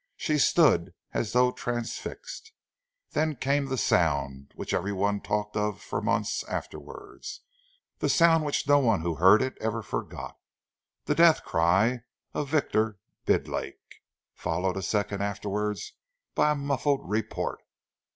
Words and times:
She 0.17 0.39
stood 0.39 0.95
as 1.13 1.33
though 1.33 1.51
transfixed. 1.51 2.53
Then 3.11 3.35
came 3.35 3.67
the 3.67 3.77
sound 3.77 4.51
which 4.55 4.73
every 4.73 4.91
one 4.91 5.21
talked 5.21 5.55
of 5.55 5.79
for 5.79 6.01
months 6.01 6.43
afterwards, 6.45 7.41
the 7.99 8.09
sound 8.09 8.43
which 8.43 8.67
no 8.67 8.79
one 8.79 9.01
who 9.01 9.17
heard 9.17 9.43
it 9.43 9.55
ever 9.61 9.83
forgot 9.83 10.39
the 11.05 11.13
death 11.13 11.43
cry 11.45 12.01
of 12.33 12.49
Victor 12.49 12.97
Bidlake, 13.27 14.01
followed 14.33 14.75
a 14.75 14.81
second 14.81 15.21
afterwards 15.21 15.93
by 16.33 16.49
a 16.49 16.55
muffled 16.55 17.07
report. 17.07 17.61